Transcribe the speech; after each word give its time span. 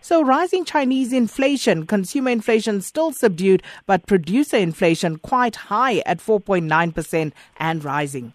So, 0.00 0.22
rising 0.22 0.64
Chinese 0.64 1.12
inflation, 1.12 1.86
consumer 1.86 2.30
inflation 2.30 2.80
still 2.80 3.12
subdued, 3.12 3.62
but 3.86 4.06
producer 4.06 4.56
inflation 4.56 5.18
quite 5.18 5.56
high 5.56 6.02
at 6.06 6.18
4.9% 6.18 7.32
and 7.58 7.84
rising. 7.84 8.32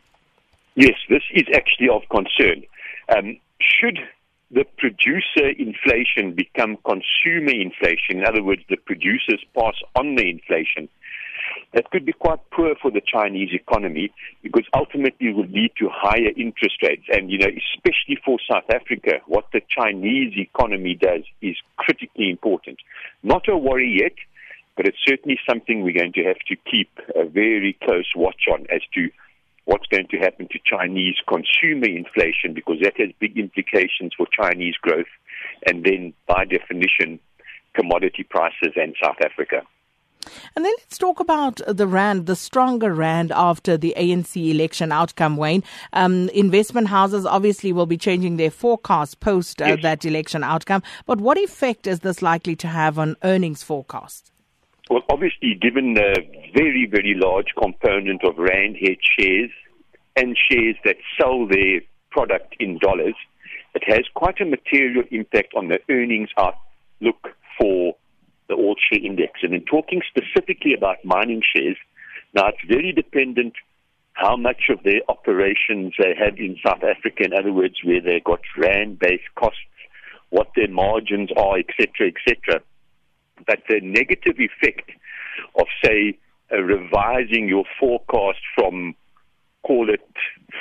Yes, 0.75 0.95
this 1.09 1.23
is 1.33 1.43
actually 1.53 1.89
of 1.89 2.03
concern. 2.09 2.63
Um, 3.15 3.37
should 3.59 3.99
the 4.51 4.65
producer 4.77 5.49
inflation 5.57 6.33
become 6.33 6.77
consumer 6.85 7.51
inflation, 7.51 8.19
in 8.19 8.25
other 8.25 8.43
words, 8.43 8.61
the 8.69 8.77
producers 8.77 9.43
pass 9.55 9.75
on 9.95 10.15
the 10.15 10.29
inflation, 10.29 10.89
that 11.73 11.89
could 11.91 12.05
be 12.05 12.13
quite 12.13 12.39
poor 12.51 12.73
for 12.81 12.89
the 12.89 13.01
Chinese 13.01 13.49
economy 13.53 14.11
because 14.41 14.65
ultimately 14.73 15.27
it 15.29 15.35
would 15.35 15.51
lead 15.51 15.71
to 15.77 15.89
higher 15.91 16.31
interest 16.35 16.81
rates. 16.81 17.05
And, 17.09 17.29
you 17.29 17.37
know, 17.37 17.47
especially 17.47 18.17
for 18.25 18.37
South 18.49 18.69
Africa, 18.73 19.21
what 19.27 19.45
the 19.53 19.61
Chinese 19.69 20.33
economy 20.37 20.95
does 20.99 21.23
is 21.41 21.57
critically 21.77 22.29
important. 22.29 22.79
Not 23.21 23.47
a 23.47 23.57
worry 23.57 23.99
yet, 24.01 24.13
but 24.75 24.87
it's 24.87 24.97
certainly 25.05 25.37
something 25.47 25.83
we're 25.83 25.97
going 25.97 26.13
to 26.13 26.23
have 26.23 26.39
to 26.47 26.55
keep 26.69 26.89
a 27.15 27.25
very 27.25 27.77
close 27.83 28.11
watch 28.15 28.47
on 28.51 28.65
as 28.73 28.81
to 28.95 29.09
what's 29.65 29.85
going 29.87 30.07
to 30.07 30.17
happen 30.17 30.47
to 30.49 30.59
Chinese 30.65 31.17
consumer 31.27 31.85
inflation 31.85 32.53
because 32.55 32.77
that 32.81 32.93
has 32.97 33.09
big 33.19 33.37
implications 33.37 34.13
for 34.17 34.25
Chinese 34.31 34.75
growth 34.81 35.11
and 35.67 35.83
then, 35.83 36.13
by 36.27 36.45
definition, 36.45 37.19
commodity 37.75 38.23
prices 38.23 38.73
and 38.75 38.95
South 39.01 39.17
Africa. 39.23 39.61
And 40.55 40.65
then 40.65 40.73
let's 40.79 40.97
talk 40.97 41.19
about 41.19 41.61
the 41.67 41.87
RAND, 41.87 42.25
the 42.25 42.35
stronger 42.35 42.93
RAND 42.93 43.31
after 43.31 43.77
the 43.77 43.93
ANC 43.97 44.35
election 44.51 44.91
outcome, 44.91 45.37
Wayne. 45.37 45.63
Um, 45.93 46.29
investment 46.29 46.87
houses 46.87 47.25
obviously 47.25 47.71
will 47.71 47.85
be 47.85 47.97
changing 47.97 48.37
their 48.37 48.51
forecast 48.51 49.19
post 49.19 49.61
uh, 49.61 49.65
yes. 49.65 49.79
that 49.81 50.05
election 50.05 50.43
outcome. 50.43 50.83
But 51.05 51.21
what 51.21 51.37
effect 51.37 51.87
is 51.87 52.01
this 52.01 52.21
likely 52.21 52.55
to 52.57 52.67
have 52.67 52.99
on 52.99 53.15
earnings 53.23 53.63
forecasts? 53.63 54.31
Well, 54.89 55.03
obviously, 55.09 55.55
given 55.61 55.93
the 55.93 56.15
very, 56.55 56.87
very 56.89 57.13
large 57.15 57.53
component 57.57 58.23
of 58.23 58.37
RAND 58.37 58.75
hedge 58.75 59.03
shares 59.19 59.51
and 60.15 60.35
shares 60.49 60.75
that 60.83 60.97
sell 61.19 61.47
their 61.47 61.81
product 62.09 62.55
in 62.59 62.79
dollars, 62.79 63.13
it 63.75 63.83
has 63.85 64.01
quite 64.15 64.41
a 64.41 64.45
material 64.45 65.03
impact 65.11 65.53
on 65.55 65.67
the 65.67 65.79
earnings 65.89 66.29
outlook 66.37 67.29
for 67.59 67.95
Share 68.79 69.03
Index. 69.03 69.39
And 69.43 69.53
in 69.53 69.61
talking 69.65 70.01
specifically 70.07 70.73
about 70.73 71.03
mining 71.03 71.41
shares, 71.55 71.77
now 72.33 72.47
it's 72.47 72.63
very 72.67 72.91
dependent 72.91 73.53
how 74.13 74.35
much 74.35 74.63
of 74.69 74.83
their 74.83 75.01
operations 75.07 75.93
they 75.97 76.13
have 76.17 76.37
in 76.37 76.57
South 76.65 76.83
Africa, 76.83 77.23
in 77.23 77.33
other 77.33 77.53
words, 77.53 77.75
where 77.83 78.01
they've 78.01 78.23
got 78.23 78.41
rand-based 78.57 79.33
costs, 79.35 79.59
what 80.29 80.49
their 80.55 80.67
margins 80.67 81.29
are, 81.37 81.57
etc., 81.57 82.11
etc. 82.11 82.61
But 83.47 83.59
the 83.69 83.79
negative 83.81 84.35
effect 84.37 84.91
of, 85.57 85.67
say, 85.83 86.17
uh, 86.51 86.61
revising 86.61 87.47
your 87.47 87.63
forecast 87.79 88.39
from, 88.55 88.93
call 89.63 89.89
it 89.89 90.01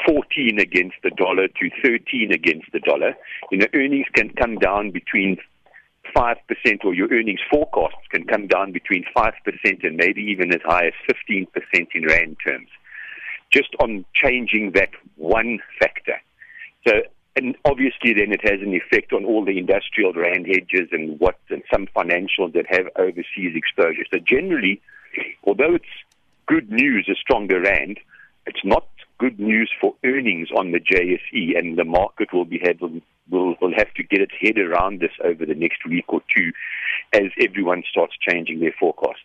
14 0.06 0.60
against 0.60 0.96
the 1.02 1.10
dollar 1.10 1.48
to 1.48 1.70
13 1.82 2.32
against 2.32 2.70
the 2.72 2.80
dollar, 2.80 3.14
you 3.50 3.58
know, 3.58 3.66
earnings 3.74 4.06
can 4.14 4.30
come 4.30 4.56
down 4.56 4.90
between 4.90 5.36
5% 6.18 6.84
or 6.84 6.94
your 6.94 7.08
earnings 7.12 7.40
forecasts 7.48 8.06
can 8.10 8.24
come 8.24 8.48
down 8.48 8.72
between 8.72 9.04
5% 9.16 9.32
and 9.84 9.96
maybe 9.96 10.20
even 10.22 10.52
as 10.52 10.60
high 10.64 10.88
as 10.88 10.92
15% 11.30 11.46
in 11.94 12.06
rand 12.06 12.36
terms, 12.44 12.68
just 13.52 13.68
on 13.80 14.04
changing 14.14 14.72
that 14.72 14.90
one 15.16 15.60
factor. 15.78 16.20
So, 16.86 17.02
and 17.36 17.54
obviously 17.64 18.14
then 18.14 18.32
it 18.32 18.40
has 18.42 18.60
an 18.60 18.74
effect 18.74 19.12
on 19.12 19.24
all 19.24 19.44
the 19.44 19.58
industrial 19.58 20.12
rand 20.12 20.46
hedges 20.46 20.88
and 20.90 21.20
what 21.20 21.38
and 21.50 21.62
some 21.72 21.86
financials 21.96 22.52
that 22.54 22.66
have 22.68 22.86
overseas 22.96 23.54
exposure. 23.54 24.04
So 24.12 24.18
generally, 24.18 24.80
although 25.44 25.76
it's 25.76 25.84
good 26.46 26.70
news, 26.72 27.08
a 27.08 27.14
stronger 27.14 27.60
rand, 27.60 28.00
it's 28.46 28.64
not 28.64 28.88
good 29.18 29.38
news 29.38 29.70
for 29.80 29.94
earnings 30.04 30.48
on 30.56 30.72
the 30.72 30.80
JSE, 30.80 31.56
and 31.56 31.78
the 31.78 31.84
market 31.84 32.32
will 32.32 32.44
be 32.44 32.60
having 32.64 33.02
will 33.30 33.56
will 33.60 33.72
have 33.76 33.92
to 33.94 34.02
get 34.02 34.20
its 34.20 34.32
head 34.40 34.58
around 34.58 35.00
this 35.00 35.12
over 35.24 35.44
the 35.44 35.54
next 35.54 35.86
week 35.88 36.04
or 36.08 36.20
two, 36.34 36.52
as 37.12 37.30
everyone 37.42 37.82
starts 37.90 38.14
changing 38.28 38.60
their 38.60 38.74
forecasts. 38.78 39.22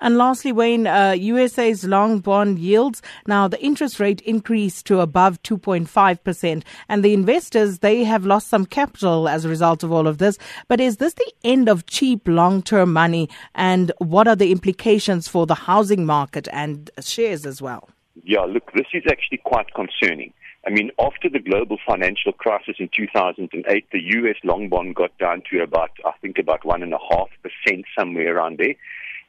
And 0.00 0.18
lastly, 0.18 0.52
Wayne, 0.52 0.86
uh, 0.86 1.12
USA's 1.12 1.84
long 1.84 2.18
bond 2.18 2.58
yields. 2.58 3.00
Now, 3.26 3.48
the 3.48 3.62
interest 3.64 4.00
rate 4.00 4.20
increased 4.22 4.86
to 4.86 5.00
above 5.00 5.42
2.5%, 5.42 6.62
and 6.88 7.04
the 7.04 7.14
investors, 7.14 7.78
they 7.78 8.04
have 8.04 8.26
lost 8.26 8.48
some 8.48 8.66
capital 8.66 9.28
as 9.28 9.44
a 9.44 9.48
result 9.48 9.82
of 9.82 9.92
all 9.92 10.06
of 10.06 10.18
this. 10.18 10.38
But 10.68 10.80
is 10.80 10.98
this 10.98 11.14
the 11.14 11.32
end 11.42 11.68
of 11.68 11.86
cheap 11.86 12.26
long 12.26 12.62
term 12.62 12.92
money? 12.92 13.28
And 13.54 13.92
what 13.98 14.28
are 14.28 14.36
the 14.36 14.52
implications 14.52 15.28
for 15.28 15.46
the 15.46 15.54
housing 15.54 16.04
market 16.04 16.48
and 16.52 16.90
shares 17.00 17.46
as 17.46 17.62
well? 17.62 17.88
Yeah, 18.24 18.42
look, 18.42 18.72
this 18.72 18.86
is 18.92 19.04
actually 19.08 19.38
quite 19.38 19.72
concerning. 19.74 20.32
I 20.66 20.70
mean, 20.70 20.90
after 20.98 21.28
the 21.28 21.40
global 21.40 21.76
financial 21.86 22.32
crisis 22.32 22.76
in 22.78 22.88
2008, 22.96 23.86
the 23.92 24.00
U.S. 24.00 24.36
long 24.44 24.68
bond 24.68 24.94
got 24.94 25.16
down 25.18 25.42
to 25.50 25.62
about, 25.62 25.90
I 26.04 26.12
think, 26.22 26.38
about 26.38 26.64
one 26.64 26.82
and 26.82 26.94
a 26.94 26.98
half 27.10 27.28
percent, 27.42 27.84
somewhere 27.98 28.36
around 28.36 28.58
there. 28.58 28.74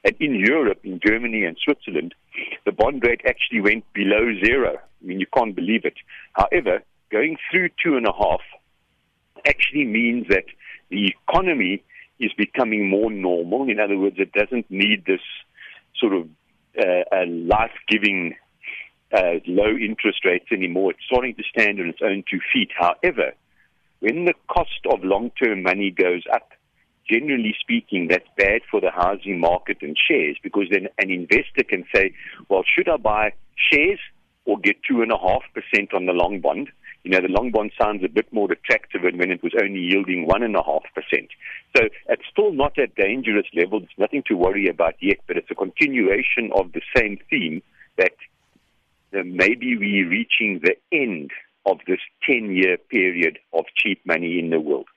And 0.05 0.15
in 0.19 0.35
Europe, 0.35 0.79
in 0.83 0.99
Germany 1.05 1.43
and 1.43 1.57
Switzerland, 1.61 2.15
the 2.65 2.71
bond 2.71 3.03
rate 3.03 3.21
actually 3.27 3.61
went 3.61 3.91
below 3.93 4.31
zero. 4.45 4.77
I 4.77 5.05
mean, 5.05 5.19
you 5.19 5.25
can't 5.35 5.55
believe 5.55 5.83
it. 5.83 5.95
However, 6.33 6.83
going 7.11 7.37
through 7.51 7.69
two 7.83 7.97
and 7.97 8.07
a 8.07 8.13
half 8.13 8.41
actually 9.45 9.85
means 9.85 10.27
that 10.29 10.45
the 10.89 11.07
economy 11.07 11.83
is 12.19 12.31
becoming 12.37 12.89
more 12.89 13.11
normal. 13.11 13.69
In 13.69 13.79
other 13.79 13.97
words, 13.97 14.15
it 14.19 14.31
doesn't 14.31 14.69
need 14.69 15.05
this 15.05 15.21
sort 15.99 16.13
of 16.13 16.29
uh, 16.79 17.25
life-giving 17.27 18.35
uh, 19.15 19.39
low 19.47 19.75
interest 19.77 20.25
rates 20.25 20.47
anymore. 20.51 20.91
It's 20.91 20.99
starting 21.05 21.35
to 21.35 21.43
stand 21.43 21.79
on 21.79 21.87
its 21.87 21.99
own 22.03 22.23
two 22.29 22.39
feet. 22.51 22.71
However, 22.77 23.33
when 23.99 24.25
the 24.25 24.33
cost 24.47 24.85
of 24.91 25.03
long 25.03 25.31
term 25.41 25.63
money 25.63 25.91
goes 25.91 26.23
up, 26.33 26.51
generally 27.09 27.55
speaking, 27.59 28.07
that's 28.09 28.27
bad 28.37 28.61
for 28.69 28.81
the 28.81 28.91
housing 28.91 29.39
market 29.39 29.77
and 29.81 29.97
shares 29.97 30.37
because 30.43 30.65
then 30.71 30.87
an 30.99 31.11
investor 31.11 31.63
can 31.67 31.85
say, 31.93 32.13
well, 32.49 32.63
should 32.65 32.89
I 32.89 32.97
buy 32.97 33.33
shares 33.71 33.99
or 34.45 34.59
get 34.59 34.77
2.5% 34.89 35.93
on 35.93 36.05
the 36.05 36.13
long 36.13 36.39
bond? 36.41 36.69
You 37.03 37.11
know, 37.11 37.21
the 37.21 37.31
long 37.31 37.51
bond 37.51 37.71
sounds 37.79 38.03
a 38.03 38.09
bit 38.09 38.31
more 38.33 38.51
attractive 38.51 39.03
than 39.03 39.17
when 39.17 39.31
it 39.31 39.43
was 39.43 39.53
only 39.61 39.79
yielding 39.79 40.27
1.5%. 40.27 41.27
So 41.77 41.83
it's 42.09 42.23
still 42.31 42.51
not 42.51 42.77
at 42.79 42.95
dangerous 42.95 43.45
levels. 43.53 43.83
It's 43.83 43.99
nothing 43.99 44.23
to 44.27 44.35
worry 44.35 44.67
about 44.67 44.95
yet, 44.99 45.17
but 45.27 45.37
it's 45.37 45.51
a 45.51 45.55
continuation 45.55 46.51
of 46.55 46.73
the 46.73 46.81
same 46.97 47.19
theme 47.29 47.61
that 47.97 48.13
maybe 49.23 49.77
we're 49.77 50.09
reaching 50.09 50.61
the 50.63 50.75
end 50.91 51.31
of 51.65 51.77
this 51.87 51.99
10 52.27 52.55
year 52.55 52.77
period 52.77 53.39
of 53.53 53.65
cheap 53.75 54.01
money 54.05 54.39
in 54.39 54.49
the 54.49 54.59
world. 54.59 54.87